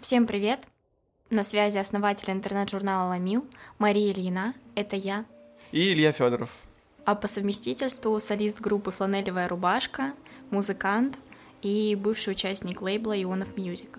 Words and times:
Всем 0.00 0.26
привет! 0.26 0.60
На 1.28 1.42
связи 1.42 1.76
основатель 1.76 2.30
интернет-журнала 2.30 3.10
«Ламил» 3.10 3.44
Мария 3.78 4.14
Ильина, 4.14 4.54
это 4.74 4.96
я. 4.96 5.26
И 5.72 5.92
Илья 5.92 6.10
Федоров. 6.12 6.48
А 7.04 7.14
по 7.14 7.28
совместительству 7.28 8.18
солист 8.18 8.62
группы 8.62 8.92
«Фланелевая 8.92 9.46
рубашка», 9.46 10.14
музыкант 10.50 11.18
и 11.60 11.94
бывший 11.96 12.32
участник 12.32 12.80
лейбла 12.80 13.22
«Ионов 13.22 13.54
Music». 13.58 13.98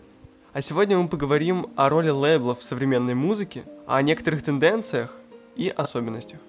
А 0.54 0.64
сегодня 0.64 0.98
мы 0.98 1.08
поговорим 1.08 1.68
о 1.76 1.88
роли 1.88 2.10
лейблов 2.10 2.62
в 2.62 2.64
современной 2.64 3.14
музыке, 3.14 3.64
о 3.86 4.02
некоторых 4.02 4.42
тенденциях 4.42 5.16
и 5.56 5.70
особенностях. 5.70 6.40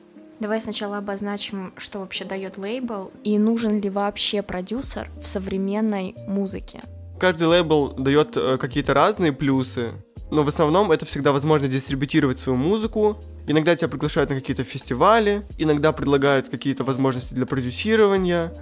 Давай 0.40 0.62
сначала 0.62 0.96
обозначим, 0.96 1.74
что 1.76 1.98
вообще 1.98 2.24
дает 2.24 2.56
лейбл 2.56 3.12
и 3.22 3.38
нужен 3.38 3.82
ли 3.82 3.90
вообще 3.90 4.40
продюсер 4.40 5.10
в 5.20 5.26
современной 5.26 6.14
музыке. 6.26 6.80
Каждый 7.22 7.46
лейбл 7.46 7.94
дает 7.96 8.36
э, 8.36 8.56
какие-то 8.58 8.94
разные 8.94 9.32
плюсы, 9.32 9.92
но 10.32 10.42
в 10.42 10.48
основном 10.48 10.90
это 10.90 11.06
всегда 11.06 11.30
возможность 11.30 11.72
дистрибутировать 11.72 12.38
свою 12.38 12.58
музыку. 12.58 13.22
Иногда 13.46 13.76
тебя 13.76 13.86
приглашают 13.88 14.30
на 14.30 14.34
какие-то 14.34 14.64
фестивали, 14.64 15.46
иногда 15.56 15.92
предлагают 15.92 16.48
какие-то 16.48 16.82
возможности 16.82 17.32
для 17.32 17.46
продюсирования, 17.46 18.52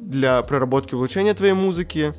для 0.00 0.40
проработки 0.42 0.94
улучшения 0.94 1.34
твоей 1.34 1.54
музыки. 1.54 2.14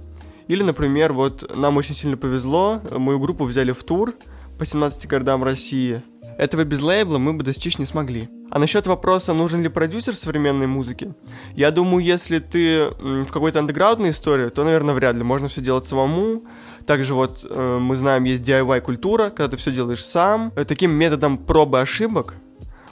Или, 0.49 0.63
например, 0.63 1.13
вот 1.13 1.55
нам 1.55 1.77
очень 1.77 1.95
сильно 1.95 2.17
повезло, 2.17 2.81
мою 2.91 3.17
группу 3.17 3.45
взяли 3.45 3.71
в 3.71 3.81
тур 3.85 4.15
по 4.59 4.65
17 4.65 5.07
городам 5.07 5.45
России. 5.45 6.01
Этого 6.37 6.63
без 6.63 6.81
лейбла 6.81 7.17
мы 7.17 7.33
бы 7.33 7.43
достичь 7.43 7.77
не 7.77 7.85
смогли. 7.85 8.29
А 8.51 8.59
насчет 8.59 8.87
вопроса, 8.87 9.33
нужен 9.33 9.61
ли 9.61 9.69
продюсер 9.69 10.15
современной 10.15 10.67
музыке, 10.67 11.13
я 11.55 11.71
думаю, 11.71 12.03
если 12.03 12.39
ты 12.39 12.89
в 12.99 13.31
какой-то 13.31 13.59
андеграундной 13.59 14.09
истории, 14.09 14.49
то, 14.49 14.63
наверное, 14.63 14.93
вряд 14.95 15.15
ли. 15.15 15.23
Можно 15.23 15.47
все 15.47 15.61
делать 15.61 15.85
самому. 15.85 16.43
Также 16.85 17.13
вот 17.13 17.45
э, 17.49 17.77
мы 17.79 17.95
знаем, 17.95 18.25
есть 18.25 18.43
DIY-культура, 18.43 19.29
когда 19.29 19.49
ты 19.49 19.57
все 19.57 19.71
делаешь 19.71 20.03
сам. 20.05 20.51
Э, 20.55 20.65
таким 20.65 20.91
методом 20.91 21.37
пробы 21.37 21.81
ошибок 21.81 22.35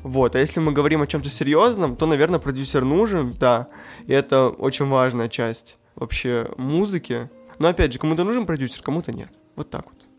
вот, 0.04 0.36
а 0.36 0.40
если 0.40 0.60
мы 0.60 0.74
говорим 0.74 1.02
о 1.02 1.08
чем-то 1.08 1.30
серьезном, 1.30 1.96
то, 1.96 2.06
наверное, 2.06 2.40
продюсер 2.40 2.84
нужен, 2.84 3.32
да, 3.40 3.70
и 4.06 4.12
это 4.12 4.50
очень 4.50 4.88
важная 4.88 5.30
часть 5.30 5.78
вообще 5.96 6.50
музыки. 6.58 7.30
Но 7.58 7.70
опять 7.70 7.94
же, 7.94 8.00
кому-то 8.00 8.26
нужен 8.26 8.46
продюсер, 8.46 8.84
кому-то 8.84 9.14
нет. 9.14 9.30
Вот 9.56 9.70
так 9.70 9.86
вот. 9.86 10.13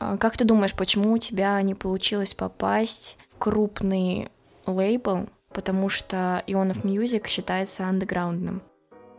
А 0.00 0.16
как 0.16 0.36
ты 0.38 0.44
думаешь, 0.44 0.74
почему 0.74 1.12
у 1.12 1.18
тебя 1.18 1.60
не 1.60 1.74
получилось 1.74 2.32
попасть 2.32 3.18
в 3.28 3.38
крупный 3.38 4.30
лейбл, 4.66 5.28
потому 5.52 5.90
что 5.90 6.42
Ионов 6.46 6.84
Music 6.84 7.28
считается 7.28 7.84
андеграундным? 7.84 8.62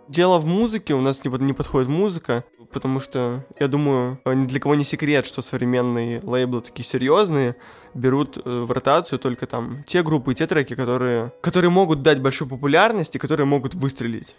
Дело 0.08 0.40
в 0.40 0.46
музыке, 0.46 0.96
у 0.96 1.02
нас 1.02 1.24
не, 1.24 1.32
не 1.46 1.54
подходит 1.54 1.88
музыка, 1.88 2.44
потому 2.74 3.00
что, 3.00 3.46
я 3.60 3.68
думаю, 3.68 4.20
ни 4.26 4.48
для 4.48 4.60
кого 4.60 4.74
не 4.74 4.84
секрет, 4.84 5.28
что 5.28 5.44
современные 5.44 6.20
лейблы 6.24 6.62
такие 6.62 6.84
серьезные, 6.84 7.56
берут 7.94 8.38
э, 8.38 8.42
в 8.44 8.72
ротацию 8.72 9.20
только 9.20 9.46
там 9.46 9.84
те 9.86 10.02
группы 10.02 10.32
и 10.32 10.36
те 10.36 10.48
треки, 10.48 10.76
которые, 10.76 11.32
которые 11.42 11.70
могут 11.70 12.02
дать 12.02 12.20
большую 12.20 12.50
популярность 12.50 13.16
и 13.16 13.20
которые 13.20 13.46
могут 13.46 13.76
выстрелить. 13.76 14.36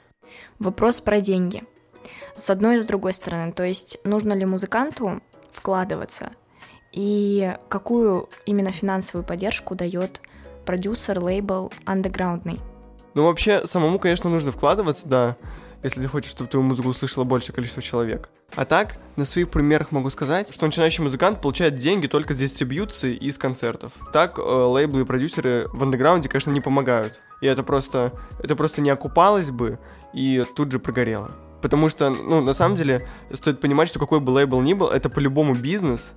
Вопрос 0.59 1.01
про 1.01 1.21
деньги. 1.21 1.63
С 2.35 2.51
одной 2.51 2.79
и 2.79 2.83
с 2.83 2.87
другой 2.87 3.15
стороны, 3.15 3.53
то 3.53 3.63
есть 3.63 4.01
нужно 4.05 4.33
ли 4.33 4.45
музыканту 4.45 5.21
вкладываться 5.53 6.33
и 6.93 7.57
какую 7.69 8.29
именно 8.47 8.71
финансовую 8.71 9.25
поддержку 9.25 9.75
дает 9.75 10.21
продюсер, 10.65 11.19
лейбл 11.19 11.73
андеграундный? 11.85 12.61
Ну, 13.15 13.25
вообще, 13.25 13.67
самому, 13.67 13.99
конечно, 13.99 14.31
нужно 14.31 14.53
вкладываться, 14.53 15.09
да, 15.09 15.37
если 15.83 16.01
ты 16.01 16.09
хочешь, 16.09 16.31
чтобы 16.31 16.49
твою 16.49 16.65
музыку 16.65 16.89
услышало 16.89 17.25
большее 17.25 17.55
количество 17.55 17.83
человек. 17.83 18.31
А 18.55 18.65
так, 18.65 18.97
на 19.17 19.25
своих 19.25 19.51
примерах 19.51 19.91
могу 19.91 20.11
сказать, 20.11 20.53
что 20.55 20.67
начинающий 20.67 21.03
музыкант 21.03 21.41
получает 21.41 21.77
деньги 21.77 22.07
только 22.07 22.35
с 22.35 22.37
дистрибьюции 22.37 23.15
и 23.15 23.31
с 23.31 23.39
концертов. 23.39 23.93
Так, 24.13 24.39
э, 24.39 24.43
лейблы 24.43 25.03
и 25.03 25.05
продюсеры 25.05 25.69
в 25.73 25.83
андеграунде, 25.83 26.29
конечно, 26.29 26.51
не 26.51 26.61
помогают. 26.61 27.21
И 27.41 27.47
это 27.47 27.63
просто, 27.63 28.13
это 28.39 28.55
просто 28.55 28.81
не 28.83 28.91
окупалось 28.91 29.51
бы 29.51 29.79
и 30.13 30.45
тут 30.55 30.71
же 30.71 30.79
прогорело. 30.79 31.33
Потому 31.63 31.89
что, 31.89 32.11
ну, 32.11 32.41
на 32.43 32.53
самом 32.53 32.77
деле, 32.77 33.09
стоит 33.33 33.61
понимать, 33.61 33.89
что 33.89 34.01
какой 34.01 34.19
бы 34.19 34.31
лейбл 34.31 34.61
ни 34.61 34.75
был, 34.75 34.89
это 34.89 35.09
по-любому 35.09 35.55
бизнес, 35.55 36.15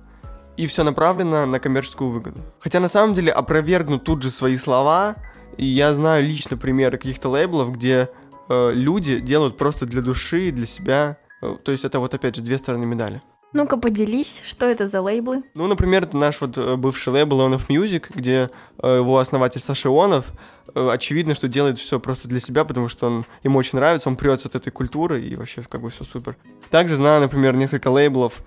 и 0.56 0.66
все 0.66 0.82
направлено 0.82 1.46
на 1.46 1.60
коммерческую 1.60 2.10
выгоду. 2.10 2.42
Хотя 2.58 2.80
на 2.80 2.88
самом 2.88 3.14
деле 3.14 3.30
опровергну 3.32 3.98
тут 3.98 4.22
же 4.22 4.30
свои 4.30 4.56
слова, 4.56 5.16
и 5.56 5.64
я 5.64 5.94
знаю 5.94 6.24
лично 6.24 6.56
примеры 6.56 6.98
каких-то 6.98 7.28
лейблов, 7.28 7.72
где 7.72 8.10
э, 8.48 8.72
люди 8.72 9.20
делают 9.20 9.56
просто 9.56 9.86
для 9.86 10.02
души, 10.02 10.50
для 10.50 10.66
себя. 10.66 11.18
Э, 11.42 11.56
то 11.62 11.72
есть 11.72 11.84
это 11.84 12.00
вот 12.00 12.12
опять 12.12 12.34
же 12.36 12.42
две 12.42 12.58
стороны 12.58 12.84
медали. 12.84 13.22
Ну-ка 13.52 13.76
поделись, 13.76 14.42
что 14.46 14.66
это 14.66 14.86
за 14.88 15.00
лейблы? 15.00 15.42
Ну, 15.54 15.66
например, 15.66 16.02
это 16.02 16.16
наш 16.16 16.40
вот 16.40 16.58
э, 16.58 16.76
бывший 16.76 17.12
лейбл 17.12 17.40
On 17.40 17.54
of 17.54 17.68
Music, 17.68 18.06
где 18.14 18.50
э, 18.82 18.96
его 18.96 19.18
основатель 19.18 19.60
Саша 19.60 19.88
Ионов, 19.88 20.32
э, 20.74 20.88
очевидно, 20.90 21.34
что 21.34 21.48
делает 21.48 21.78
все 21.78 21.98
просто 21.98 22.28
для 22.28 22.40
себя, 22.40 22.64
потому 22.64 22.88
что 22.88 23.06
он 23.06 23.24
ему 23.44 23.58
очень 23.58 23.78
нравится, 23.78 24.08
он 24.08 24.16
прется 24.16 24.48
от 24.48 24.56
этой 24.56 24.70
культуры 24.70 25.22
и 25.22 25.36
вообще 25.36 25.62
как 25.62 25.80
бы 25.80 25.90
все 25.90 26.04
супер. 26.04 26.36
Также 26.70 26.96
знаю, 26.96 27.22
например, 27.22 27.56
несколько 27.56 27.88
лейблов, 27.88 28.42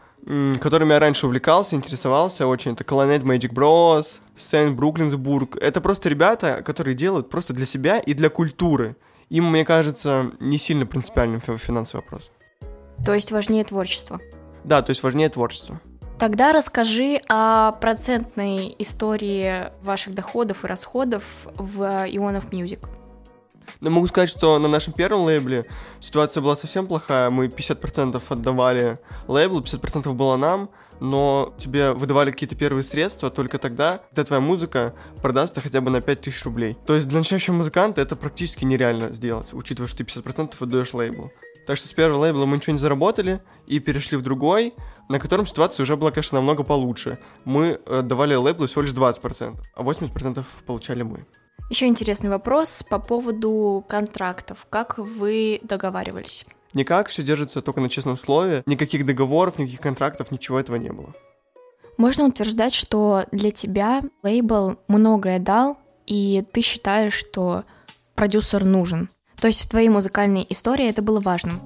которыми 0.62 0.94
я 0.94 1.00
раньше 1.00 1.26
увлекался, 1.26 1.76
интересовался 1.76 2.46
очень. 2.46 2.74
Это 2.74 2.84
Colonnade 2.84 3.24
Magic 3.24 3.52
Bros, 3.54 4.20
Saint 4.38 4.72
Бруклинсбург. 4.76 5.56
Это 5.56 5.81
просто 5.81 6.10
ребята, 6.10 6.62
которые 6.64 6.94
делают 6.94 7.30
просто 7.30 7.54
для 7.54 7.66
себя 7.66 8.00
и 8.00 8.14
для 8.14 8.30
культуры. 8.30 8.96
Им, 9.30 9.46
мне 9.46 9.64
кажется, 9.64 10.31
не 10.40 10.58
сильно 10.58 10.86
принципиальным 10.86 11.42
финансовый 11.42 12.02
вопрос. 12.02 12.31
То 13.06 13.14
есть 13.14 13.31
важнее 13.31 13.64
творчество? 13.64 14.20
Да, 14.64 14.81
то 14.81 14.92
есть 14.92 15.03
важнее 15.03 15.30
творчество. 15.30 15.80
Тогда 16.20 16.52
расскажи 16.52 17.22
о 17.30 17.72
процентной 17.74 18.75
истории 18.78 19.72
ваших 19.81 20.14
доходов 20.14 20.66
и 20.66 20.68
расходов 20.68 21.24
в 21.56 21.81
Ионов 22.09 22.50
Music. 22.52 22.90
Но 23.80 23.90
могу 23.90 24.08
сказать, 24.08 24.30
что 24.30 24.59
на 24.59 24.68
нашем 24.68 24.92
первом 24.92 25.22
лейбле 25.22 25.66
ситуация 26.02 26.42
была 26.42 26.56
совсем 26.56 26.88
плохая. 26.88 27.30
Мы 27.30 27.48
50% 27.48 28.22
отдавали 28.28 29.00
лейблу, 29.28 29.62
50% 29.62 30.12
было 30.14 30.36
нам, 30.36 30.69
но 31.00 31.53
тебе 31.58 31.94
выдавали 31.94 32.31
какие-то 32.31 32.56
первые 32.56 32.84
средства 32.84 33.30
только 33.30 33.58
тогда, 33.58 34.02
когда 34.09 34.24
твоя 34.25 34.42
музыка 34.42 34.94
продастся 35.22 35.62
хотя 35.62 35.80
бы 35.80 35.90
на 35.90 36.02
5000 36.02 36.44
рублей. 36.44 36.78
То 36.86 36.96
есть 36.96 37.08
для 37.08 37.19
начинающего 37.19 37.56
музыканта 37.56 38.02
это 38.02 38.18
практически 38.18 38.66
нереально 38.66 39.14
сделать, 39.14 39.53
учитывая, 39.53 39.88
что 39.88 40.00
ты 40.00 40.03
50% 40.03 40.56
отдаешь 40.59 40.94
лейблу. 40.94 41.31
Так 41.69 41.78
что 41.78 41.88
с 41.88 41.94
первого 41.94 42.22
лейбла 42.22 42.47
мы 42.47 42.56
ничего 42.57 42.74
не 42.74 42.80
заработали 42.80 43.44
и 43.68 43.78
перешли 43.78 44.18
в 44.18 44.24
другой, 44.24 44.74
на 45.07 45.19
котором 45.19 45.46
ситуация 45.46 45.84
уже 45.84 45.96
была, 45.97 46.09
конечно, 46.09 46.40
намного 46.40 46.63
получше. 46.63 47.19
Мы 47.46 47.80
давали 47.85 48.34
лейблу 48.34 48.66
всего 48.66 48.81
лишь 48.81 48.91
20%, 48.91 49.56
а 49.75 49.84
80% 49.84 50.44
получали 50.66 51.03
мы. 51.03 51.28
Еще 51.69 51.85
интересный 51.85 52.31
вопрос 52.31 52.81
по 52.81 52.97
поводу 52.97 53.85
контрактов. 53.88 54.66
Как 54.72 54.97
вы 54.97 55.59
договаривались? 55.62 56.44
Никак, 56.74 57.09
все 57.09 57.22
держится 57.22 57.62
только 57.62 57.81
на 57.81 57.90
честном 57.90 58.18
слове. 58.18 58.63
Никаких 58.66 59.06
договоров, 59.06 59.59
никаких 59.59 59.80
контрактов, 59.80 60.31
ничего 60.31 60.59
этого 60.59 60.78
не 60.78 60.90
было. 60.90 61.13
Можно 61.97 62.25
утверждать, 62.25 62.74
что 62.74 63.25
для 63.31 63.51
тебя 63.51 64.01
лейбл 64.24 64.78
многое 64.88 65.38
дал, 65.38 65.78
и 66.07 66.44
ты 66.51 66.62
считаешь, 66.62 67.13
что 67.13 67.63
продюсер 68.16 68.66
нужен. 68.66 69.07
То 69.42 69.48
есть 69.48 69.62
в 69.62 69.70
твоей 69.70 69.90
музыкальной 69.90 70.46
истории 70.50 70.88
это 70.88 71.02
было 71.02 71.20
важным. 71.20 71.62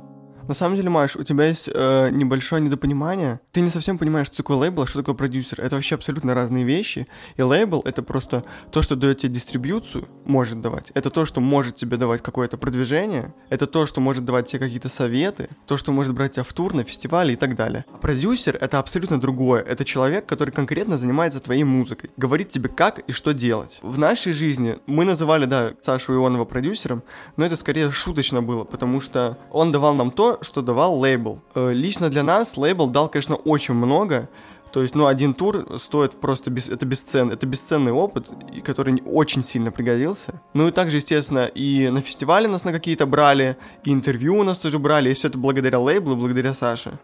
На 0.47 0.53
самом 0.53 0.75
деле, 0.75 0.89
Маш, 0.89 1.15
у 1.15 1.23
тебя 1.23 1.45
есть 1.45 1.69
э, 1.73 2.09
небольшое 2.11 2.61
недопонимание. 2.61 3.39
Ты 3.53 3.61
не 3.61 3.69
совсем 3.69 3.97
понимаешь, 3.97 4.27
что 4.27 4.37
такое 4.37 4.57
лейбл, 4.57 4.81
а 4.81 4.87
что 4.87 4.99
такое 4.99 5.15
продюсер. 5.15 5.61
Это 5.61 5.75
вообще 5.75 5.95
абсолютно 5.95 6.33
разные 6.33 6.65
вещи. 6.65 7.07
И 7.37 7.41
лейбл— 7.41 7.81
это 7.85 8.03
просто 8.03 8.43
то, 8.71 8.81
что 8.81 8.97
дает 8.97 9.19
тебе 9.19 9.33
дистрибьюцию, 9.33 10.07
может 10.25 10.59
давать. 10.59 10.91
Это 10.95 11.09
то, 11.09 11.25
что 11.25 11.39
может 11.39 11.77
тебе 11.77 11.95
давать 11.95 12.21
какое-то 12.21 12.57
продвижение. 12.57 13.33
Это 13.49 13.67
то, 13.67 13.85
что 13.85 14.01
может 14.01 14.25
давать 14.25 14.47
тебе 14.47 14.59
какие-то 14.59 14.89
советы. 14.89 15.49
То, 15.65 15.77
что 15.77 15.93
может 15.93 16.13
брать 16.13 16.33
тебя 16.33 16.43
в 16.43 16.51
тур 16.51 16.73
на 16.73 16.83
фестивале 16.83 17.33
и 17.33 17.37
так 17.37 17.55
далее. 17.55 17.85
А 17.93 17.97
продюсер— 17.97 18.57
это 18.61 18.79
абсолютно 18.79 19.21
другое. 19.21 19.61
Это 19.61 19.85
человек, 19.85 20.25
который 20.25 20.51
конкретно 20.51 20.97
занимается 20.97 21.39
твоей 21.39 21.63
музыкой. 21.63 22.11
Говорит 22.17 22.49
тебе, 22.49 22.67
как 22.67 22.99
и 22.99 23.13
что 23.13 23.33
делать. 23.33 23.79
В 23.81 23.97
нашей 23.97 24.33
жизни 24.33 24.77
мы 24.87 25.05
называли, 25.05 25.45
да, 25.45 25.73
Сашу 25.81 26.13
Ионова 26.15 26.43
продюсером, 26.43 27.01
но 27.37 27.45
это 27.45 27.55
скорее 27.55 27.91
шуточно 27.91 28.41
было, 28.41 28.65
потому 28.65 28.99
что 28.99 29.37
он 29.49 29.71
давал 29.71 29.95
нам 29.95 30.11
то, 30.11 30.32
что 30.41 30.61
давал 30.61 30.99
лейбл. 30.99 31.39
Э, 31.55 31.71
лично 31.73 32.09
для 32.09 32.23
нас 32.23 32.57
лейбл 32.57 32.87
дал, 32.87 33.09
конечно, 33.09 33.35
очень 33.35 33.73
много. 33.73 34.29
То 34.71 34.81
есть, 34.81 34.95
ну, 34.95 35.05
один 35.05 35.35
тур 35.35 35.67
стоит 35.77 36.19
просто, 36.19 36.49
без, 36.49 36.67
это 36.67 36.85
бесценный, 36.87 37.35
это 37.35 37.45
бесценный 37.45 37.91
опыт, 37.91 38.31
который 38.63 39.03
очень 39.05 39.43
сильно 39.43 39.71
пригодился. 39.71 40.41
Ну 40.53 40.67
и 40.67 40.71
также, 40.71 40.97
естественно, 40.97 41.45
и 41.45 41.89
на 41.89 42.01
фестивале 42.01 42.47
нас 42.47 42.63
на 42.63 42.71
какие-то 42.71 43.05
брали, 43.05 43.55
и 43.83 43.93
интервью 43.93 44.37
у 44.39 44.43
нас 44.43 44.57
тоже 44.57 44.79
брали, 44.79 45.11
и 45.11 45.13
все 45.13 45.27
это 45.27 45.37
благодаря 45.37 45.79
лейблу, 45.79 46.15
благодаря 46.15 46.55
Саше. 46.55 46.97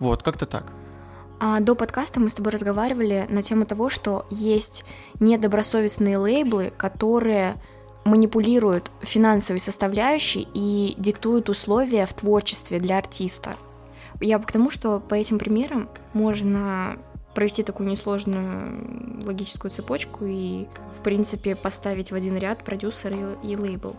Вот, 0.00 0.24
как-то 0.24 0.46
так. 0.46 0.72
А 1.38 1.60
до 1.60 1.76
подкаста 1.76 2.18
мы 2.18 2.28
с 2.28 2.34
тобой 2.34 2.52
разговаривали 2.52 3.26
на 3.28 3.42
тему 3.42 3.66
того, 3.66 3.88
что 3.88 4.26
есть 4.30 4.84
недобросовестные 5.20 6.16
лейблы, 6.16 6.72
которые 6.76 7.54
манипулируют 8.04 8.90
финансовой 9.02 9.60
составляющей 9.60 10.48
и 10.54 10.94
диктуют 10.98 11.48
условия 11.48 12.06
в 12.06 12.14
творчестве 12.14 12.78
для 12.78 12.98
артиста. 12.98 13.56
Я 14.20 14.38
к 14.38 14.52
тому, 14.52 14.70
что 14.70 15.00
по 15.00 15.14
этим 15.14 15.38
примерам 15.38 15.88
можно 16.12 16.96
провести 17.34 17.62
такую 17.62 17.88
несложную 17.88 19.24
логическую 19.24 19.70
цепочку 19.70 20.24
и, 20.24 20.66
в 20.98 21.02
принципе, 21.02 21.56
поставить 21.56 22.12
в 22.12 22.14
один 22.14 22.36
ряд 22.36 22.62
продюсер 22.62 23.14
и, 23.14 23.52
и 23.52 23.56
лейбл. 23.56 23.96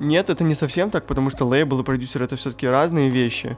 Нет, 0.00 0.30
это 0.30 0.44
не 0.44 0.54
совсем 0.54 0.90
так, 0.90 1.06
потому 1.06 1.30
что 1.30 1.44
лейбл 1.44 1.80
и 1.80 1.84
продюсер 1.84 2.22
это 2.22 2.36
все-таки 2.36 2.66
разные 2.66 3.10
вещи. 3.10 3.56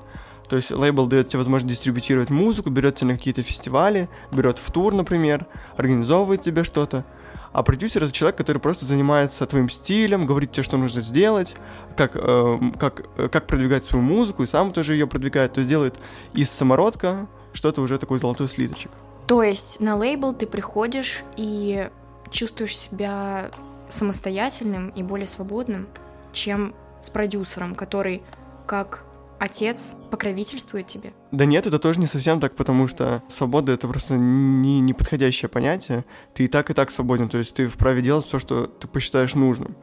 То 0.49 0.57
есть 0.57 0.71
лейбл 0.71 1.07
дает 1.07 1.29
тебе 1.29 1.39
возможность 1.39 1.77
дистрибутировать 1.77 2.29
музыку, 2.29 2.69
берет 2.69 2.97
тебя 2.97 3.13
на 3.13 3.17
какие-то 3.17 3.43
фестивали, 3.43 4.09
берет 4.33 4.59
в 4.59 4.71
тур, 4.71 4.93
например, 4.93 5.47
организовывает 5.77 6.43
тебе 6.43 6.65
что-то. 6.65 7.05
А 7.53 7.63
продюсер 7.63 8.03
это 8.03 8.13
человек, 8.13 8.37
который 8.37 8.59
просто 8.59 8.87
занимается 8.87 9.47
твоим 9.47 9.69
стилем, 9.69 10.27
говорит 10.27 10.53
тебе, 10.53 10.63
что 10.63 10.79
нужно 10.79 11.03
сделать, 11.03 11.55
как, 11.97 12.13
э, 12.17 12.59
как, 12.79 13.03
э, 13.17 13.29
как 13.29 13.47
продвигать 13.47 13.85
свою 13.85 14.03
музыку, 14.03 14.43
и 14.43 14.47
сам 14.47 14.73
тоже 14.73 14.95
ее 14.95 15.07
продвигает. 15.07 15.53
То 15.53 15.61
есть 15.61 15.69
делает 15.69 15.95
из 16.33 16.51
самородка 16.51 17.27
что-то 17.53 17.83
уже 17.83 17.99
такой 17.99 18.19
золотой 18.19 18.49
слиточек. 18.49 18.91
То 19.27 19.43
есть 19.43 19.81
на 19.81 19.97
лейбл 19.97 20.33
ты 20.33 20.47
приходишь 20.47 21.23
и 21.37 21.89
чувствуешь 22.31 22.77
себя 22.77 23.51
самостоятельным 23.91 24.89
и 24.89 25.03
более 25.03 25.27
свободным, 25.27 25.87
чем 26.33 26.75
с 27.03 27.11
продюсером, 27.11 27.75
который 27.75 28.23
как 28.67 29.05
отец 29.43 29.97
покровительствует 30.13 30.87
тебе? 30.87 31.13
Да 31.33 31.45
нет, 31.47 31.67
это 31.67 31.81
тоже 31.81 31.99
не 31.99 32.07
совсем 32.07 32.39
так, 32.39 32.55
потому 32.55 32.87
что 32.87 33.25
свобода— 33.29 33.73
это 33.75 33.89
просто 33.89 34.15
не 34.15 34.79
неподходящее 34.79 35.49
понятие. 35.49 36.05
Ты 36.33 36.45
и 36.45 36.49
так, 36.49 36.71
и 36.71 36.75
так 36.75 36.93
свободен, 36.93 37.29
то 37.29 37.39
есть 37.39 37.53
ты 37.55 37.67
вправе 37.67 38.03
делать 38.03 38.25
все, 38.25 38.39
что 38.39 38.67
ты 38.67 38.87
посчитаешь 38.87 39.35
нужным. 39.35 39.75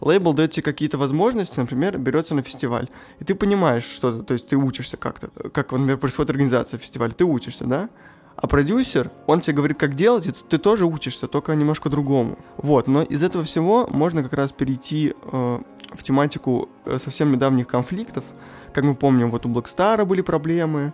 Лейбл 0.00 0.32
дает 0.32 0.52
тебе 0.52 0.62
какие-то 0.62 0.96
возможности, 0.96 1.58
например, 1.58 1.98
берется 1.98 2.36
на 2.36 2.42
фестиваль, 2.42 2.88
и 3.18 3.24
ты 3.24 3.34
понимаешь 3.34 3.84
что-то, 3.84 4.22
то 4.22 4.32
есть 4.32 4.46
ты 4.46 4.56
учишься 4.56 4.96
как-то, 4.96 5.28
как, 5.50 5.72
например, 5.72 5.98
происходит 5.98 6.30
организация 6.30 6.78
фестиваля, 6.78 7.10
ты 7.10 7.24
учишься, 7.24 7.64
да? 7.64 7.90
А 8.36 8.46
продюсер, 8.46 9.10
он 9.26 9.40
тебе 9.40 9.56
говорит, 9.56 9.78
как 9.78 9.96
делать, 9.96 10.26
и 10.28 10.30
ты 10.30 10.56
тоже 10.56 10.86
учишься, 10.86 11.26
только 11.26 11.54
немножко 11.54 11.90
другому. 11.90 12.38
Вот, 12.56 12.86
но 12.86 13.02
из 13.02 13.24
этого 13.24 13.42
всего 13.42 13.88
можно 13.88 14.22
как 14.22 14.32
раз 14.34 14.52
перейти 14.52 15.14
э, 15.20 15.60
в 15.90 16.02
тематику 16.04 16.68
э, 16.86 16.98
совсем 16.98 17.32
недавних 17.32 17.66
конфликтов, 17.66 18.24
как 18.72 18.84
мы 18.84 18.94
помним, 18.94 19.30
вот 19.30 19.46
у 19.46 19.48
Блэкстара 19.48 20.04
были 20.04 20.22
проблемы 20.22 20.92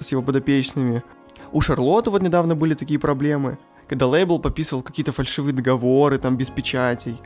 с 0.00 0.12
его 0.12 0.22
подопечными. 0.22 1.02
У 1.52 1.60
Шарлотты 1.60 2.10
вот 2.10 2.22
недавно 2.22 2.54
были 2.54 2.74
такие 2.74 2.98
проблемы, 2.98 3.58
когда 3.88 4.06
лейбл 4.06 4.38
подписывал 4.38 4.82
какие-то 4.82 5.12
фальшивые 5.12 5.54
договоры, 5.54 6.18
там, 6.18 6.36
без 6.36 6.48
печатей. 6.48 7.20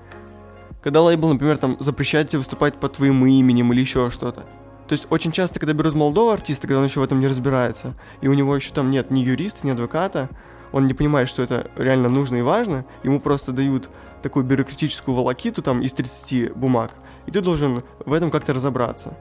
Когда 0.83 1.01
лейбл, 1.03 1.29
например, 1.29 1.59
там, 1.59 1.77
запрещает 1.81 2.29
тебе 2.29 2.39
выступать 2.39 2.75
под 2.75 2.95
твоим 2.95 3.25
именем 3.27 3.73
или 3.73 3.81
еще 3.81 4.11
что-то. 4.11 4.45
То 4.87 4.95
есть 4.95 5.07
очень 5.11 5.33
часто, 5.33 5.61
когда 5.61 5.75
берут 5.75 5.95
молодого 5.95 6.33
артиста, 6.33 6.67
когда 6.67 6.79
он 6.79 6.87
еще 6.87 7.01
в 7.01 7.03
этом 7.03 7.21
не 7.21 7.27
разбирается, 7.27 7.95
и 8.23 8.29
у 8.29 8.33
него 8.33 8.57
еще 8.57 8.73
там 8.73 8.91
нет 8.91 9.11
ни 9.11 9.21
юриста, 9.21 9.67
ни 9.67 9.71
адвоката, 9.71 10.31
он 10.73 10.87
не 10.87 10.95
понимает, 10.95 11.29
что 11.29 11.43
это 11.43 11.71
реально 11.77 12.09
нужно 12.09 12.37
и 12.37 12.43
важно, 12.43 12.87
ему 13.03 13.21
просто 13.21 13.53
дают 13.53 13.91
такую 14.23 14.45
бюрократическую 14.45 15.15
волокиту 15.15 15.63
там 15.63 15.83
из 15.83 15.93
30 15.93 16.57
бумаг, 16.57 16.95
и 17.27 17.31
ты 17.31 17.41
должен 17.41 17.83
в 18.05 18.13
этом 18.13 18.31
как-то 18.31 18.55
разобраться. 18.55 19.17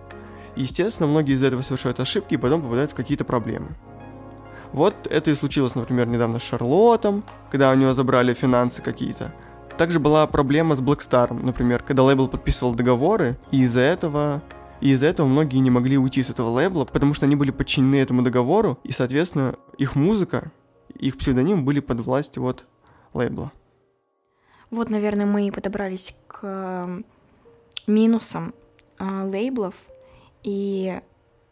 Естественно, 0.58 1.08
многие 1.08 1.36
из 1.36 1.44
этого 1.44 1.62
совершают 1.62 2.00
ошибки 2.00 2.34
и 2.34 2.38
потом 2.38 2.64
попадают 2.64 2.92
в 2.92 2.96
какие-то 2.96 3.24
проблемы. 3.24 3.76
Вот 4.74 4.96
это 5.08 5.30
и 5.30 5.36
случилось, 5.36 5.76
например, 5.76 6.08
недавно 6.08 6.40
с 6.40 6.42
Шарлотом, 6.42 7.24
когда 7.52 7.72
у 7.72 7.76
него 7.76 7.94
забрали 7.94 8.34
финансы 8.34 8.82
какие-то. 8.82 9.34
Также 9.78 10.00
была 10.00 10.26
проблема 10.26 10.76
с 10.76 10.82
Blackstar, 10.82 11.32
например, 11.32 11.84
когда 11.84 12.02
лейбл 12.02 12.28
подписывал 12.28 12.74
договоры, 12.74 13.38
и 13.52 13.62
из-за 13.62 13.82
этого 13.82 14.42
и 14.82 14.90
из-за 14.92 15.08
этого 15.08 15.28
многие 15.28 15.58
не 15.58 15.70
могли 15.70 15.98
уйти 15.98 16.22
с 16.22 16.30
этого 16.30 16.50
лейбла, 16.50 16.86
потому 16.86 17.14
что 17.14 17.26
они 17.26 17.36
были 17.36 17.52
подчинены 17.52 17.96
этому 17.96 18.24
договору, 18.24 18.80
и, 18.84 18.92
соответственно, 18.92 19.56
их 19.78 19.96
музыка, 19.96 20.52
их 20.98 21.18
псевдоним 21.18 21.66
были 21.66 21.80
под 21.80 22.02
властью 22.02 22.44
вот 22.44 22.66
лейбла. 23.14 23.52
Вот, 24.70 24.90
наверное, 24.90 25.26
мы 25.26 25.48
и 25.48 25.52
подобрались 25.52 26.16
к 26.28 27.04
минусам 27.88 28.54
э, 29.00 29.24
лейблов, 29.24 29.76
и 30.48 31.02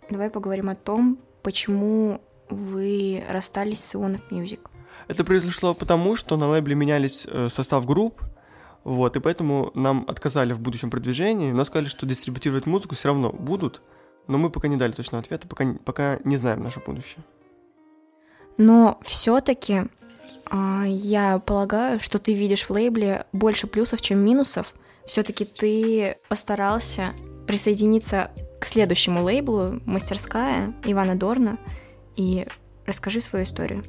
давай 0.10 0.30
поговорим 0.30 0.70
о 0.70 0.76
том, 0.76 1.20
почему 1.44 2.22
вы 2.50 3.22
расстались 3.30 3.84
с 3.84 3.94
Ionov 3.94 4.22
Music. 4.32 4.62
Это 5.10 5.26
произошло 5.26 5.74
потому, 5.74 6.16
что 6.16 6.38
на 6.38 6.48
лейбле 6.48 6.76
менялись 6.76 7.28
э, 7.28 7.50
состав 7.52 7.86
групп, 7.86 8.22
вот, 8.86 9.18
и 9.18 9.20
поэтому 9.20 9.72
нам 9.74 10.06
отказали 10.08 10.54
в 10.54 10.62
будущем 10.62 10.90
продвижении, 10.90 11.52
но 11.52 11.66
сказали, 11.66 11.90
что 11.90 12.06
дистрибутировать 12.06 12.68
музыку 12.68 12.96
все 12.96 13.10
равно 13.10 13.32
будут, 13.32 13.82
но 14.28 14.38
мы 14.38 14.50
пока 14.50 14.70
не 14.70 14.78
дали 14.78 14.94
точного 14.94 15.24
ответа, 15.24 15.46
пока, 15.46 15.66
пока 15.84 16.20
не 16.24 16.38
знаем 16.38 16.64
наше 16.64 16.80
будущее. 16.80 17.22
Но 18.58 18.98
все-таки 19.04 19.74
э, 19.74 19.88
а, 20.46 20.86
я 20.86 21.40
полагаю, 21.40 22.00
что 22.00 22.18
ты 22.18 22.34
видишь 22.34 22.64
в 22.64 22.70
лейбле 22.70 23.26
больше 23.34 23.68
плюсов, 23.68 24.02
чем 24.02 24.20
минусов. 24.20 24.74
Все-таки 25.06 25.44
ты 25.44 26.18
постарался 26.30 27.14
присоединиться 27.46 28.32
к 28.60 28.66
следующему 28.66 29.24
лейблу 29.24 29.82
«Мастерская» 29.86 30.74
Ивана 30.84 31.16
Дорна 31.16 31.58
и 32.16 32.48
расскажи 32.86 33.22
свою 33.22 33.46
историю. 33.46 33.84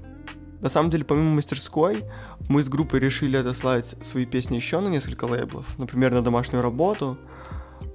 На 0.61 0.69
самом 0.69 0.91
деле, 0.91 1.05
помимо 1.05 1.31
мастерской, 1.35 2.03
мы 2.49 2.63
с 2.63 2.69
группой 2.69 2.99
решили 2.99 3.37
отослать 3.37 3.95
свои 4.01 4.25
песни 4.25 4.57
еще 4.57 4.81
на 4.81 4.89
несколько 4.89 5.27
лейблов. 5.27 5.67
Например, 5.79 6.13
на 6.13 6.23
домашнюю 6.23 6.63
работу. 6.63 7.19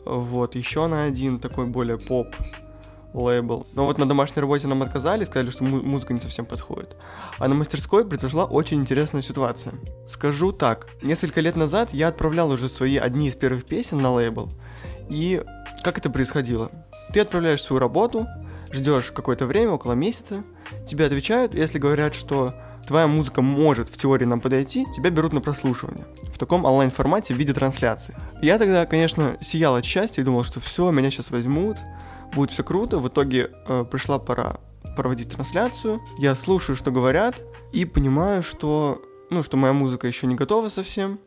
Вот, 0.06 0.56
еще 0.56 0.88
на 0.88 1.03
один 1.03 1.39
такой 1.39 1.65
более 1.65 1.97
поп 1.97 2.27
лейбл. 3.13 3.68
Но 3.73 3.85
вот 3.85 3.97
на 3.97 4.07
домашней 4.07 4.41
работе 4.41 4.68
нам 4.68 4.81
отказали, 4.83 5.25
сказали, 5.25 5.50
что 5.50 5.63
музыка 5.63 6.13
не 6.13 6.19
совсем 6.19 6.45
подходит. 6.45 6.95
А 7.39 7.47
на 7.47 7.56
мастерской 7.56 8.06
произошла 8.06 8.45
очень 8.45 8.79
интересная 8.79 9.21
ситуация. 9.21 9.73
Скажу 10.07 10.51
так, 10.51 10.88
несколько 11.01 11.41
лет 11.41 11.56
назад 11.56 11.94
я 11.94 12.07
отправлял 12.07 12.50
уже 12.51 12.69
свои 12.69 12.97
одни 12.97 13.27
из 13.27 13.35
первых 13.35 13.65
песен 13.65 14.01
на 14.01 14.13
лейбл, 14.13 14.50
и 15.12 15.44
как 15.84 15.98
это 15.98 16.10
происходило? 16.10 16.72
Ты 17.13 17.19
отправляешь 17.19 17.62
свою 17.62 17.80
работу, 17.80 18.28
ждешь 18.72 19.12
какое-то 19.12 19.46
время, 19.46 19.72
около 19.72 19.94
месяца, 19.94 20.44
тебе 20.88 21.06
отвечают, 21.06 21.54
если 21.54 21.80
говорят, 21.80 22.16
что 22.16 22.56
твоя 22.88 23.08
музыка 23.08 23.42
может 23.42 23.90
в 23.90 23.98
теории 23.98 24.25
нам 24.25 24.40
подойти, 24.40 24.86
тебя 24.96 25.10
берут 25.10 25.34
на 25.34 25.42
прослушивание 25.42 26.06
в 26.34 26.38
таком 26.38 26.63
онлайн-формате 26.63 27.34
в 27.34 27.38
виде 27.38 27.54
трансляции. 27.54 28.16
Я 28.42 28.58
тогда, 28.58 28.86
конечно, 28.86 29.38
сиял 29.42 29.75
от 29.75 29.86
счастья 29.86 30.22
и 30.22 30.25
думал, 30.25 30.44
что 30.44 30.60
все, 30.62 30.90
меня 30.92 31.12
сейчас 31.12 31.30
возьмут, 31.30 31.78
будет 32.34 32.52
все 32.52 32.64
круто. 32.64 32.98
В 32.98 33.07
итоге 33.10 33.52
э, 33.68 33.84
пришла 33.84 34.18
пора 34.18 34.57
проводить 34.96 35.30
трансляцию. 35.30 36.02
Я 36.18 36.36
слушаю, 36.36 36.75
что 36.75 36.92
говорят, 36.92 37.36
и 37.74 37.86
понимаю, 37.86 38.44
что, 38.44 39.02
ну, 39.30 39.44
что 39.44 39.57
моя 39.57 39.74
музыка 39.74 40.07
еще 40.07 40.26
не 40.28 40.35
готова 40.35 40.69
совсем, 40.69 41.19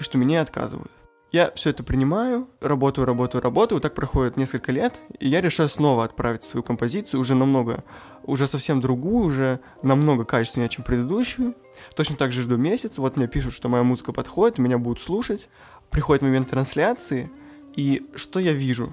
и 0.00 0.02
что 0.02 0.18
меня 0.18 0.40
отказывают. 0.40 0.90
Я 1.32 1.50
все 1.56 1.70
это 1.70 1.82
принимаю, 1.82 2.48
работаю, 2.60 3.04
работаю, 3.04 3.42
работаю, 3.42 3.80
так 3.80 3.94
проходит 3.94 4.36
несколько 4.36 4.70
лет, 4.70 5.00
и 5.18 5.28
я 5.28 5.40
решаю 5.40 5.68
снова 5.68 6.04
отправить 6.04 6.44
свою 6.44 6.62
композицию 6.62 7.20
уже 7.20 7.34
намного, 7.34 7.82
уже 8.22 8.46
совсем 8.46 8.80
другую, 8.80 9.26
уже 9.26 9.60
намного 9.82 10.24
качественнее, 10.24 10.68
чем 10.68 10.84
предыдущую. 10.84 11.54
Точно 11.96 12.16
так 12.16 12.30
же 12.30 12.42
жду 12.42 12.56
месяц, 12.56 12.98
вот 12.98 13.16
мне 13.16 13.26
пишут, 13.26 13.54
что 13.54 13.68
моя 13.68 13.82
музыка 13.82 14.12
подходит, 14.12 14.58
меня 14.58 14.78
будут 14.78 15.00
слушать. 15.00 15.48
Приходит 15.90 16.22
момент 16.22 16.48
трансляции, 16.50 17.30
и 17.74 18.08
что 18.14 18.40
я 18.40 18.52
вижу? 18.52 18.92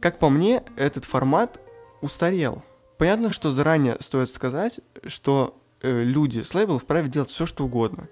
Как 0.00 0.18
по 0.18 0.28
мне, 0.28 0.62
этот 0.76 1.04
формат 1.04 1.58
устарел. 2.00 2.62
Понятно, 2.96 3.32
что 3.32 3.50
заранее 3.50 3.96
стоит 4.00 4.30
сказать, 4.30 4.80
что 5.06 5.58
э, 5.82 6.02
люди 6.02 6.40
с 6.40 6.54
лейбла 6.54 6.78
вправе 6.78 7.08
делать 7.08 7.30
все, 7.30 7.46
что 7.46 7.64
угодно. 7.64 8.08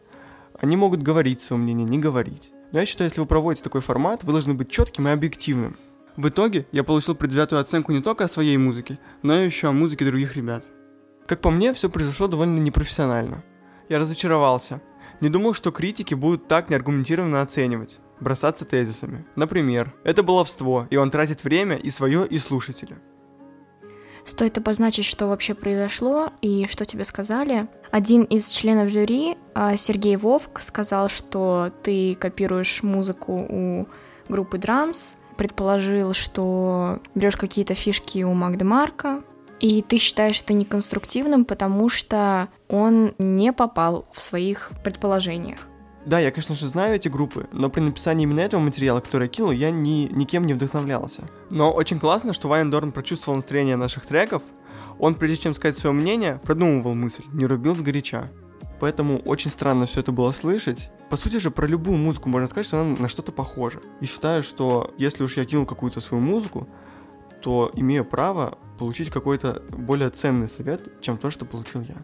Они 0.61 0.77
могут 0.77 1.03
говорить 1.03 1.41
свое 1.41 1.63
мнение, 1.63 1.87
не 1.87 1.99
говорить. 1.99 2.53
Но 2.73 2.81
я 2.81 2.87
считаю, 2.87 3.09
если 3.09 3.21
вы 3.21 3.27
проводите 3.27 3.65
такой 3.65 3.81
формат, 3.81 4.25
вы 4.25 4.33
должны 4.33 4.55
быть 4.55 4.71
четким 4.71 5.09
и 5.09 5.11
объективным. 5.11 5.77
В 6.17 6.29
итоге 6.29 6.67
я 6.73 6.85
получил 6.85 7.15
предвзятую 7.15 7.61
оценку 7.61 7.93
не 7.93 8.03
только 8.03 8.25
о 8.25 8.29
своей 8.29 8.57
музыке, 8.57 8.99
но 9.23 9.35
и 9.35 9.45
еще 9.45 9.69
о 9.69 9.73
музыке 9.73 10.05
других 10.05 10.37
ребят. 10.37 10.67
Как 11.27 11.41
по 11.41 11.51
мне, 11.51 11.73
все 11.73 11.89
произошло 11.89 12.27
довольно 12.27 12.59
непрофессионально. 12.59 13.45
Я 13.89 13.99
разочаровался. 13.99 14.83
Не 15.21 15.29
думал, 15.29 15.55
что 15.55 15.71
критики 15.71 16.15
будут 16.15 16.49
так 16.49 16.71
неаргументированно 16.71 17.43
оценивать, 17.43 18.01
бросаться 18.21 18.65
тезисами. 18.65 19.27
Например, 19.37 19.95
это 20.05 20.23
баловство, 20.23 20.87
и 20.91 20.97
он 20.97 21.11
тратит 21.11 21.45
время 21.45 21.77
и 21.77 21.91
свое, 21.91 22.27
и 22.27 22.39
слушателя. 22.39 22.99
Стоит 24.25 24.59
обозначить, 24.59 25.05
что 25.05 25.27
вообще 25.27 25.55
произошло 25.55 26.31
и 26.41 26.67
что 26.69 26.85
тебе 26.85 27.05
сказали. 27.05 27.69
Один 27.91 28.25
из 28.25 28.49
членов 28.49 28.91
жюри, 28.91 29.37
а, 29.55 29.77
Сергей 29.77 30.17
Вовк, 30.17 30.61
сказал, 30.61 31.09
что 31.09 31.73
ты 31.83 32.15
копируешь 32.15 32.83
музыку 32.83 33.33
у 33.33 33.87
группы 34.29 34.59
Drums, 34.59 35.15
предположил, 35.37 36.13
что 36.13 37.01
берешь 37.15 37.37
какие-то 37.37 37.75
фишки 37.75 38.25
у 38.25 38.35
Магдемарка, 38.35 39.23
и 39.61 39.83
ты 39.83 39.99
считаешь 39.99 40.41
это 40.41 40.53
неконструктивным, 40.53 41.45
потому 41.45 41.89
что 41.89 42.49
он 42.69 43.15
не 43.19 43.53
попал 43.53 44.07
в 44.13 44.21
своих 44.21 44.71
предположениях. 44.85 45.68
Да, 46.09 46.19
я, 46.21 46.31
конечно 46.31 46.55
же, 46.55 46.67
знаю 46.67 46.95
эти 46.95 47.09
группы, 47.09 47.50
но 47.53 47.69
при 47.69 47.83
написании 47.83 48.23
именно 48.23 48.41
этого 48.41 48.62
материала, 48.62 49.00
который 49.00 49.25
я 49.25 49.29
кинул, 49.29 49.50
я 49.50 49.71
ни, 49.71 50.09
никем 50.11 50.47
не 50.47 50.55
вдохновлялся. 50.55 51.25
Но 51.50 51.71
очень 51.71 52.00
классно, 52.00 52.33
что 52.33 52.49
Вайн 52.49 52.71
Дорн 52.71 52.93
прочувствовал 52.93 53.37
настроение 53.37 53.77
наших 53.77 54.07
треков, 54.07 54.43
Он, 54.99 55.15
прежде 55.17 55.37
чем 55.37 55.53
сказать 55.53 55.77
свое 55.77 55.95
мнение, 55.95 56.41
продумывал 56.43 56.95
мысль, 56.95 57.25
не 57.35 57.45
рубил 57.45 57.77
сгоряча. 57.77 58.31
Поэтому 58.81 59.19
очень 59.19 59.50
странно 59.50 59.85
все 59.85 60.00
это 60.00 60.11
было 60.11 60.31
слышать. 60.31 60.91
По 61.11 61.17
сути 61.17 61.41
же, 61.41 61.50
про 61.50 61.67
любую 61.67 61.99
музыку 61.99 62.31
можно 62.31 62.49
сказать, 62.49 62.67
что 62.67 62.81
она 62.81 62.97
на 62.99 63.09
что-то 63.09 63.31
похожа. 63.31 63.81
И 64.00 64.07
считаю, 64.07 64.43
что 64.43 64.95
если 64.97 65.25
уж 65.25 65.37
я 65.37 65.45
кинул 65.45 65.67
какую-то 65.67 66.00
свою 66.00 66.23
музыку, 66.23 66.67
то 67.43 67.71
имею 67.75 68.07
право 68.07 68.57
получить 68.79 69.11
какой-то 69.11 69.62
более 69.69 70.09
ценный 70.09 70.49
совет, 70.49 71.03
чем 71.03 71.19
то, 71.19 71.29
что 71.29 71.45
получил 71.45 71.83
я. 71.83 71.97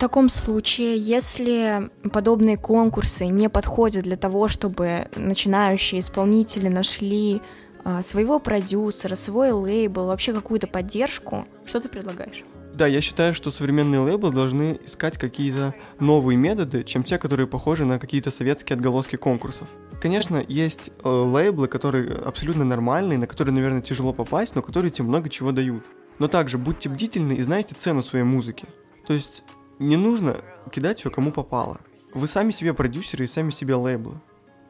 Таком 0.00 0.30
случае, 0.30 0.96
если 0.96 1.90
подобные 2.10 2.56
конкурсы 2.56 3.26
не 3.26 3.50
подходят 3.50 4.04
для 4.04 4.16
того, 4.16 4.48
чтобы 4.48 5.08
начинающие 5.14 6.00
исполнители 6.00 6.68
нашли 6.68 7.42
а, 7.84 8.00
своего 8.00 8.38
продюсера, 8.38 9.14
свой 9.14 9.50
лейбл, 9.50 10.06
вообще 10.06 10.32
какую-то 10.32 10.68
поддержку, 10.68 11.44
что 11.66 11.80
ты 11.80 11.90
предлагаешь? 11.90 12.44
Да, 12.72 12.86
я 12.86 13.02
считаю, 13.02 13.34
что 13.34 13.50
современные 13.50 14.00
лейблы 14.00 14.32
должны 14.32 14.80
искать 14.86 15.18
какие-то 15.18 15.74
новые 15.98 16.38
методы, 16.38 16.82
чем 16.82 17.04
те, 17.04 17.18
которые 17.18 17.46
похожи 17.46 17.84
на 17.84 17.98
какие-то 17.98 18.30
советские 18.30 18.76
отголоски 18.76 19.16
конкурсов. 19.16 19.68
Конечно, 20.00 20.42
есть 20.48 20.92
э, 21.04 21.08
лейблы, 21.10 21.68
которые 21.68 22.14
абсолютно 22.14 22.64
нормальные, 22.64 23.18
на 23.18 23.26
которые, 23.26 23.52
наверное, 23.52 23.82
тяжело 23.82 24.14
попасть, 24.14 24.54
но 24.54 24.62
которые 24.62 24.92
тебе 24.92 25.08
много 25.08 25.28
чего 25.28 25.52
дают. 25.52 25.84
Но 26.18 26.26
также 26.26 26.56
будьте 26.56 26.88
бдительны 26.88 27.34
и 27.34 27.42
знайте 27.42 27.74
цену 27.78 28.02
своей 28.02 28.24
музыки. 28.24 28.64
То 29.06 29.12
есть 29.12 29.42
не 29.80 29.96
нужно 29.96 30.44
кидать 30.70 31.04
ее 31.04 31.10
кому 31.10 31.32
попало. 31.32 31.80
Вы 32.14 32.28
сами 32.28 32.52
себе 32.52 32.74
продюсеры 32.74 33.24
и 33.24 33.28
сами 33.28 33.50
себе 33.50 33.74
лейблы. 33.74 34.20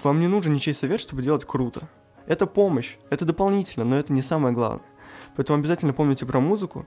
Вам 0.03 0.21
не 0.21 0.29
нужен 0.29 0.55
ничей 0.55 0.73
совет, 0.73 1.01
чтобы 1.01 1.23
делать 1.23 1.45
круто. 1.45 1.89
Это 2.27 2.47
помощь, 2.47 2.97
это 3.11 3.25
дополнительно, 3.25 3.85
но 3.85 3.99
это 3.99 4.13
не 4.13 4.23
самое 4.23 4.55
главное. 4.55 4.87
Поэтому 5.37 5.59
обязательно 5.59 5.93
помните 5.93 6.25
про 6.25 6.41
музыку 6.41 6.87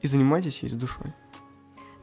и 0.00 0.06
занимайтесь 0.06 0.60
ей 0.62 0.68
с 0.70 0.74
душой. 0.74 1.12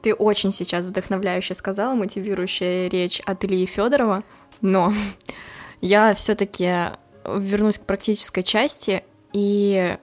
Ты 0.02 0.14
очень 0.14 0.52
сейчас 0.52 0.86
вдохновляюще 0.86 1.54
сказала, 1.54 1.96
мотивирующая 1.96 2.90
речь 2.90 3.22
от 3.22 3.46
Ильи 3.46 3.66
Федорова, 3.66 4.24
но 4.60 4.94
я 5.82 6.14
все-таки 6.14 6.90
вернусь 7.26 7.78
к 7.78 7.86
практической 7.86 8.42
части, 8.42 9.04
и 9.32 9.98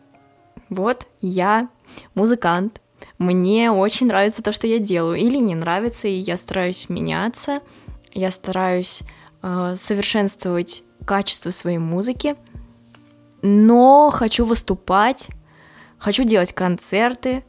вот 0.71 1.07
я 1.21 1.69
музыкант, 2.15 2.81
мне 3.19 3.71
очень 3.71 4.07
нравится 4.07 4.43
то, 4.43 4.53
что 4.53 4.67
я 4.67 4.79
делаю, 4.79 5.19
или 5.19 5.39
не 5.39 5.55
нравится, 5.55 6.09
и 6.09 6.13
я 6.13 6.37
стараюсь 6.37 6.89
меняться, 6.89 7.61
я 8.15 8.31
стараюсь 8.31 9.03
э, 9.43 9.75
совершенствовать 9.77 10.85
качество 11.05 11.51
своей 11.51 11.79
музыки, 11.79 12.37
но 13.43 14.11
хочу 14.13 14.45
выступать, 14.45 15.29
хочу 15.99 16.25
делать 16.25 16.53
концерты, 16.53 17.45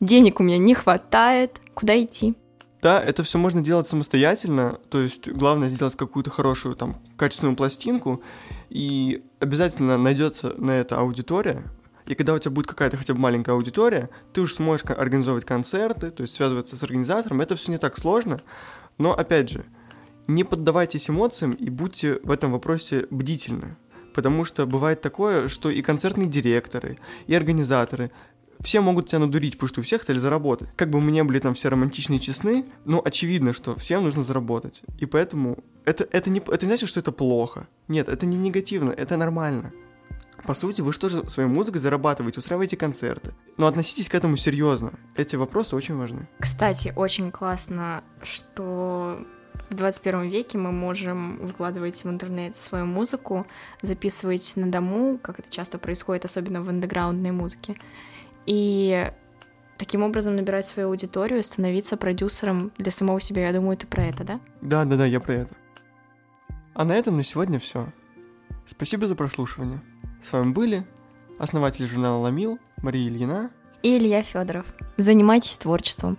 денег 0.00 0.40
у 0.40 0.42
меня 0.42 0.58
не 0.58 0.74
хватает, 0.74 1.60
куда 1.74 2.00
идти? 2.00 2.34
Да, 2.80 3.02
это 3.02 3.22
все 3.24 3.38
можно 3.38 3.60
делать 3.60 3.88
самостоятельно, 3.88 4.78
то 4.88 5.00
есть 5.00 5.28
главное 5.28 5.68
сделать 5.68 5.96
какую-то 5.96 6.30
хорошую 6.30 6.76
там 6.76 6.96
качественную 7.16 7.56
пластинку, 7.56 8.22
и 8.70 9.24
обязательно 9.40 9.98
найдется 9.98 10.54
на 10.56 10.70
это 10.70 10.98
аудитория, 10.98 11.64
и 12.08 12.14
когда 12.14 12.34
у 12.34 12.38
тебя 12.38 12.50
будет 12.50 12.66
какая-то 12.66 12.96
хотя 12.96 13.14
бы 13.14 13.20
маленькая 13.20 13.52
аудитория, 13.52 14.10
ты 14.32 14.40
уже 14.40 14.54
сможешь 14.54 14.84
организовывать 14.86 15.44
концерты, 15.44 16.10
то 16.10 16.22
есть 16.22 16.34
связываться 16.34 16.76
с 16.76 16.82
организатором, 16.82 17.40
это 17.40 17.54
все 17.54 17.70
не 17.70 17.78
так 17.78 17.96
сложно, 17.98 18.40
но 18.96 19.12
опять 19.12 19.50
же, 19.50 19.64
не 20.26 20.44
поддавайтесь 20.44 21.08
эмоциям 21.08 21.52
и 21.52 21.70
будьте 21.70 22.18
в 22.22 22.30
этом 22.30 22.52
вопросе 22.52 23.06
бдительны 23.10 23.76
потому 24.18 24.44
что 24.44 24.66
бывает 24.66 25.00
такое, 25.00 25.46
что 25.46 25.70
и 25.70 25.80
концертные 25.80 26.26
директоры, 26.26 26.98
и 27.28 27.34
организаторы 27.36 28.10
все 28.60 28.80
могут 28.80 29.06
тебя 29.06 29.20
надурить, 29.20 29.52
потому 29.52 29.68
что 29.68 29.80
у 29.80 29.84
всех 29.84 30.04
цель 30.04 30.18
заработать. 30.18 30.70
Как 30.74 30.90
бы 30.90 31.00
мы 31.00 31.12
не 31.12 31.22
были 31.22 31.38
там 31.38 31.54
все 31.54 31.68
романтичные 31.68 32.18
и 32.18 32.20
честны, 32.20 32.64
но 32.84 33.00
очевидно, 33.04 33.52
что 33.52 33.76
всем 33.76 34.02
нужно 34.02 34.24
заработать. 34.24 34.82
И 34.98 35.06
поэтому 35.06 35.58
это, 35.84 36.08
это, 36.10 36.30
не, 36.30 36.40
это 36.40 36.66
не 36.66 36.70
значит, 36.70 36.88
что 36.88 36.98
это 36.98 37.12
плохо. 37.12 37.68
Нет, 37.86 38.08
это 38.08 38.26
не 38.26 38.36
негативно, 38.36 38.90
это 38.90 39.16
нормально. 39.16 39.72
По 40.44 40.54
сути, 40.54 40.80
вы 40.80 40.92
что 40.92 41.08
же 41.08 41.28
своей 41.28 41.48
музыкой 41.48 41.80
зарабатываете, 41.80 42.38
устраиваете 42.38 42.76
концерты. 42.76 43.34
Но 43.56 43.66
относитесь 43.66 44.08
к 44.08 44.14
этому 44.14 44.36
серьезно. 44.36 44.92
Эти 45.16 45.36
вопросы 45.36 45.76
очень 45.76 45.96
важны. 45.96 46.28
Кстати, 46.38 46.92
очень 46.96 47.30
классно, 47.30 48.02
что 48.22 49.26
в 49.70 49.74
21 49.74 50.28
веке 50.28 50.56
мы 50.56 50.72
можем 50.72 51.38
выкладывать 51.38 52.02
в 52.04 52.08
интернет 52.08 52.56
свою 52.56 52.86
музыку, 52.86 53.46
записывать 53.82 54.54
на 54.56 54.70
дому, 54.70 55.18
как 55.18 55.38
это 55.40 55.50
часто 55.50 55.78
происходит, 55.78 56.24
особенно 56.24 56.62
в 56.62 56.68
андеграундной 56.68 57.32
музыке, 57.32 57.76
и 58.46 59.12
таким 59.76 60.02
образом 60.02 60.36
набирать 60.36 60.66
свою 60.66 60.88
аудиторию, 60.88 61.42
становиться 61.44 61.96
продюсером 61.96 62.72
для 62.78 62.90
самого 62.90 63.20
себя. 63.20 63.46
Я 63.46 63.52
думаю, 63.52 63.76
ты 63.76 63.86
про 63.86 64.04
это, 64.04 64.24
да? 64.24 64.40
Да, 64.62 64.84
да, 64.84 64.96
да, 64.96 65.06
я 65.06 65.20
про 65.20 65.34
это. 65.34 65.54
А 66.74 66.84
на 66.84 66.92
этом 66.92 67.16
на 67.16 67.24
сегодня 67.24 67.58
все. 67.58 67.92
Спасибо 68.66 69.06
за 69.06 69.14
прослушивание. 69.14 69.80
С 70.22 70.32
вами 70.32 70.52
были 70.52 70.86
основатель 71.38 71.86
журнала 71.86 72.22
Ламил 72.22 72.58
Мария 72.82 73.08
Ильина 73.08 73.50
и 73.82 73.96
Илья 73.96 74.22
Федоров. 74.22 74.66
Занимайтесь 74.96 75.56
творчеством. 75.58 76.18